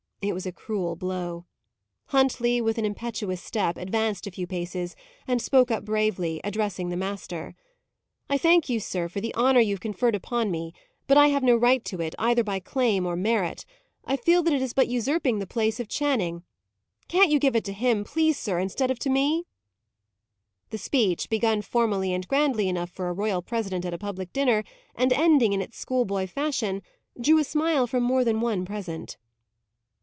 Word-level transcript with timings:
It 0.23 0.35
was 0.35 0.45
a 0.45 0.51
cruel 0.51 0.95
blow. 0.95 1.47
Huntley, 2.09 2.61
with 2.61 2.77
an 2.77 2.85
impetuous 2.85 3.41
step, 3.41 3.75
advanced 3.75 4.27
a 4.27 4.31
few 4.31 4.45
paces, 4.45 4.95
and 5.27 5.41
spoke 5.41 5.71
up 5.71 5.83
bravely, 5.83 6.39
addressing 6.43 6.89
the 6.89 6.95
master. 6.95 7.55
"I 8.29 8.37
thank 8.37 8.69
you, 8.69 8.79
sir, 8.79 9.09
for 9.09 9.19
the 9.19 9.33
honour 9.33 9.61
you 9.61 9.73
have 9.73 9.79
conferred 9.79 10.13
upon 10.13 10.51
me, 10.51 10.73
but 11.07 11.17
I 11.17 11.29
have 11.29 11.41
no 11.41 11.55
right 11.55 11.83
to 11.85 12.01
it, 12.01 12.13
either 12.19 12.43
by 12.43 12.59
claim 12.59 13.07
or 13.07 13.15
merit. 13.15 13.65
I 14.05 14.15
feel 14.15 14.43
that 14.43 14.53
it 14.53 14.61
is 14.61 14.73
but 14.75 14.87
usurping 14.87 15.39
the 15.39 15.47
place 15.47 15.79
of 15.79 15.87
Channing. 15.89 16.43
Can't 17.07 17.31
you 17.31 17.39
give 17.39 17.55
it 17.55 17.65
to 17.65 17.73
him, 17.73 18.03
please 18.03 18.37
sir, 18.37 18.59
instead 18.59 18.91
of 18.91 18.99
to 18.99 19.09
me?" 19.09 19.47
The 20.69 20.77
speech, 20.77 21.31
begun 21.31 21.63
formally 21.63 22.13
and 22.13 22.27
grandly 22.27 22.69
enough 22.69 22.91
for 22.91 23.09
a 23.09 23.13
royal 23.13 23.41
president 23.41 23.85
at 23.85 23.93
a 23.95 23.97
public 23.97 24.31
dinner, 24.33 24.63
and 24.93 25.11
ending 25.13 25.51
in 25.51 25.63
its 25.63 25.79
schoolboy 25.79 26.27
fashion, 26.27 26.83
drew 27.19 27.39
a 27.39 27.43
smile 27.43 27.87
from 27.87 28.03
more 28.03 28.23
than 28.23 28.39
one 28.39 28.65
present. 28.65 29.17